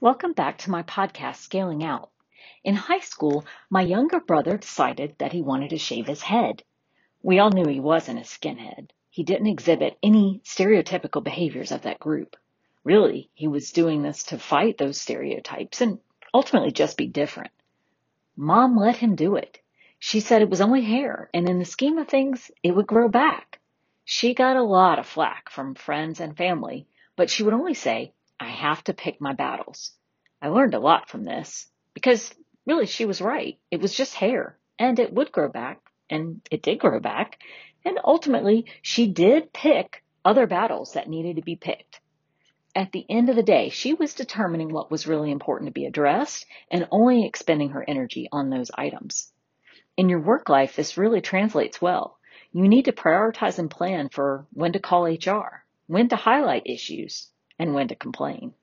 Welcome 0.00 0.34
back 0.34 0.58
to 0.58 0.70
my 0.70 0.82
podcast, 0.82 1.36
Scaling 1.36 1.82
Out. 1.82 2.10
In 2.62 2.74
high 2.74 3.00
school, 3.00 3.46
my 3.70 3.80
younger 3.80 4.20
brother 4.20 4.58
decided 4.58 5.14
that 5.18 5.32
he 5.32 5.40
wanted 5.40 5.70
to 5.70 5.78
shave 5.78 6.06
his 6.06 6.20
head. 6.20 6.62
We 7.22 7.38
all 7.38 7.48
knew 7.48 7.66
he 7.66 7.80
wasn't 7.80 8.18
a 8.18 8.22
skinhead. 8.22 8.90
He 9.08 9.22
didn't 9.22 9.46
exhibit 9.46 9.96
any 10.02 10.42
stereotypical 10.44 11.24
behaviors 11.24 11.72
of 11.72 11.82
that 11.82 11.98
group. 11.98 12.36
Really, 12.84 13.30
he 13.32 13.48
was 13.48 13.72
doing 13.72 14.02
this 14.02 14.24
to 14.24 14.38
fight 14.38 14.76
those 14.76 15.00
stereotypes 15.00 15.80
and 15.80 16.00
ultimately 16.34 16.70
just 16.70 16.98
be 16.98 17.06
different. 17.06 17.52
Mom 18.36 18.76
let 18.76 18.96
him 18.96 19.14
do 19.14 19.36
it. 19.36 19.60
She 19.98 20.20
said 20.20 20.42
it 20.42 20.50
was 20.50 20.60
only 20.60 20.82
hair, 20.82 21.30
and 21.32 21.48
in 21.48 21.58
the 21.58 21.64
scheme 21.64 21.96
of 21.96 22.08
things, 22.08 22.50
it 22.62 22.72
would 22.72 22.86
grow 22.86 23.08
back. 23.08 23.43
She 24.04 24.34
got 24.34 24.56
a 24.56 24.62
lot 24.62 24.98
of 24.98 25.06
flack 25.06 25.50
from 25.50 25.74
friends 25.74 26.20
and 26.20 26.36
family, 26.36 26.86
but 27.16 27.30
she 27.30 27.42
would 27.42 27.54
only 27.54 27.74
say, 27.74 28.12
I 28.38 28.48
have 28.48 28.84
to 28.84 28.94
pick 28.94 29.20
my 29.20 29.32
battles. 29.32 29.92
I 30.42 30.48
learned 30.48 30.74
a 30.74 30.78
lot 30.78 31.08
from 31.08 31.24
this 31.24 31.68
because 31.94 32.34
really 32.66 32.86
she 32.86 33.06
was 33.06 33.22
right. 33.22 33.58
It 33.70 33.80
was 33.80 33.94
just 33.94 34.14
hair 34.14 34.58
and 34.78 34.98
it 34.98 35.12
would 35.12 35.32
grow 35.32 35.48
back 35.48 35.80
and 36.10 36.46
it 36.50 36.62
did 36.62 36.80
grow 36.80 37.00
back. 37.00 37.38
And 37.84 37.98
ultimately 38.04 38.66
she 38.82 39.06
did 39.06 39.52
pick 39.52 40.04
other 40.24 40.46
battles 40.46 40.92
that 40.92 41.08
needed 41.08 41.36
to 41.36 41.42
be 41.42 41.56
picked. 41.56 42.00
At 42.74 42.92
the 42.92 43.06
end 43.08 43.30
of 43.30 43.36
the 43.36 43.42
day, 43.42 43.68
she 43.68 43.94
was 43.94 44.14
determining 44.14 44.72
what 44.72 44.90
was 44.90 45.06
really 45.06 45.30
important 45.30 45.68
to 45.68 45.72
be 45.72 45.86
addressed 45.86 46.44
and 46.70 46.88
only 46.90 47.24
expending 47.24 47.70
her 47.70 47.84
energy 47.86 48.28
on 48.32 48.50
those 48.50 48.70
items. 48.74 49.32
In 49.96 50.08
your 50.08 50.20
work 50.20 50.48
life, 50.48 50.74
this 50.74 50.98
really 50.98 51.20
translates 51.20 51.80
well. 51.80 52.18
You 52.54 52.68
need 52.68 52.84
to 52.84 52.92
prioritize 52.92 53.58
and 53.58 53.68
plan 53.68 54.10
for 54.10 54.46
when 54.52 54.74
to 54.74 54.78
call 54.78 55.06
HR, 55.06 55.64
when 55.88 56.08
to 56.10 56.16
highlight 56.16 56.62
issues, 56.66 57.28
and 57.58 57.74
when 57.74 57.88
to 57.88 57.96
complain. 57.96 58.54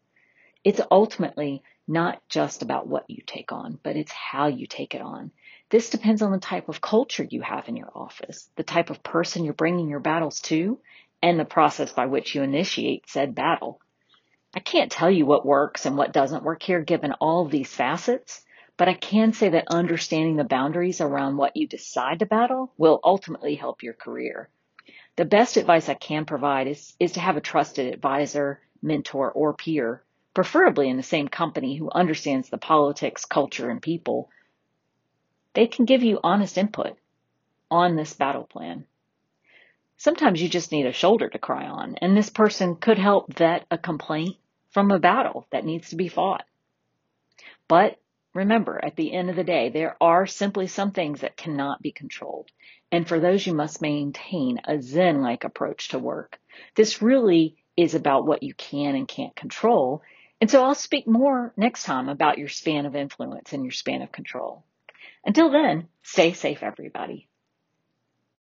It's 0.63 0.79
ultimately 0.89 1.61
not 1.89 2.21
just 2.29 2.61
about 2.61 2.87
what 2.87 3.09
you 3.09 3.21
take 3.25 3.51
on, 3.51 3.77
but 3.83 3.97
it's 3.97 4.13
how 4.13 4.47
you 4.47 4.65
take 4.65 4.95
it 4.95 5.01
on. 5.01 5.31
This 5.69 5.89
depends 5.89 6.21
on 6.21 6.31
the 6.31 6.37
type 6.37 6.69
of 6.69 6.79
culture 6.79 7.27
you 7.29 7.41
have 7.41 7.67
in 7.67 7.75
your 7.75 7.91
office, 7.93 8.49
the 8.55 8.63
type 8.63 8.91
of 8.91 9.03
person 9.03 9.43
you're 9.43 9.53
bringing 9.53 9.89
your 9.89 9.99
battles 9.99 10.39
to, 10.41 10.79
and 11.21 11.37
the 11.37 11.43
process 11.43 11.91
by 11.91 12.05
which 12.05 12.33
you 12.33 12.43
initiate 12.43 13.09
said 13.09 13.35
battle. 13.35 13.81
I 14.53 14.61
can't 14.61 14.89
tell 14.91 15.11
you 15.11 15.25
what 15.25 15.45
works 15.45 15.85
and 15.85 15.97
what 15.97 16.13
doesn't 16.13 16.45
work 16.45 16.63
here 16.63 16.79
given 16.79 17.11
all 17.19 17.45
these 17.45 17.73
facets, 17.73 18.45
but 18.81 18.89
I 18.89 18.95
can 18.95 19.31
say 19.31 19.49
that 19.49 19.65
understanding 19.67 20.37
the 20.37 20.43
boundaries 20.43 21.01
around 21.01 21.37
what 21.37 21.55
you 21.55 21.67
decide 21.67 22.17
to 22.17 22.25
battle 22.25 22.73
will 22.79 22.99
ultimately 23.03 23.53
help 23.53 23.83
your 23.83 23.93
career. 23.93 24.49
The 25.17 25.23
best 25.23 25.55
advice 25.55 25.87
I 25.87 25.93
can 25.93 26.25
provide 26.25 26.65
is, 26.65 26.95
is 26.99 27.11
to 27.11 27.19
have 27.19 27.37
a 27.37 27.41
trusted 27.41 27.93
advisor, 27.93 28.59
mentor, 28.81 29.31
or 29.31 29.53
peer, 29.53 30.01
preferably 30.33 30.89
in 30.89 30.97
the 30.97 31.03
same 31.03 31.27
company 31.27 31.75
who 31.75 31.91
understands 31.91 32.49
the 32.49 32.57
politics, 32.57 33.23
culture, 33.23 33.69
and 33.69 33.79
people. 33.79 34.31
They 35.53 35.67
can 35.67 35.85
give 35.85 36.01
you 36.01 36.19
honest 36.23 36.57
input 36.57 36.97
on 37.69 37.95
this 37.95 38.15
battle 38.15 38.45
plan. 38.45 38.87
Sometimes 39.97 40.41
you 40.41 40.49
just 40.49 40.71
need 40.71 40.87
a 40.87 40.91
shoulder 40.91 41.29
to 41.29 41.37
cry 41.37 41.67
on, 41.67 41.97
and 42.01 42.17
this 42.17 42.31
person 42.31 42.77
could 42.77 42.97
help 42.97 43.31
vet 43.31 43.63
a 43.69 43.77
complaint 43.77 44.37
from 44.71 44.89
a 44.89 44.97
battle 44.97 45.45
that 45.51 45.65
needs 45.65 45.91
to 45.91 45.95
be 45.95 46.07
fought. 46.07 46.45
But 47.67 48.00
remember, 48.33 48.79
at 48.83 48.95
the 48.95 49.11
end 49.13 49.29
of 49.29 49.35
the 49.35 49.43
day, 49.43 49.69
there 49.69 49.95
are 50.01 50.27
simply 50.27 50.67
some 50.67 50.91
things 50.91 51.21
that 51.21 51.37
cannot 51.37 51.81
be 51.81 51.91
controlled. 51.91 52.49
And 52.91 53.07
for 53.07 53.19
those, 53.19 53.45
you 53.45 53.53
must 53.53 53.81
maintain 53.81 54.59
a 54.65 54.81
Zen 54.81 55.21
like 55.21 55.43
approach 55.43 55.89
to 55.89 55.99
work. 55.99 56.39
This 56.75 57.01
really 57.01 57.55
is 57.77 57.95
about 57.95 58.25
what 58.25 58.43
you 58.43 58.53
can 58.53 58.95
and 58.95 59.07
can't 59.07 59.35
control. 59.35 60.01
And 60.41 60.49
so 60.49 60.63
I'll 60.63 60.75
speak 60.75 61.07
more 61.07 61.53
next 61.55 61.83
time 61.83 62.09
about 62.09 62.37
your 62.37 62.49
span 62.49 62.85
of 62.85 62.95
influence 62.95 63.53
and 63.53 63.63
your 63.63 63.71
span 63.71 64.01
of 64.01 64.11
control. 64.11 64.65
Until 65.25 65.51
then, 65.51 65.87
stay 66.03 66.33
safe, 66.33 66.63
everybody. 66.63 67.29